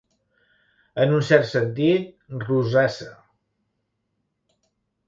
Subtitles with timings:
[1.03, 2.09] En un cert sentit,
[2.47, 3.13] rosassa.